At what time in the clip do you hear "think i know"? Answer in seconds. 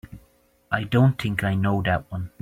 1.21-1.83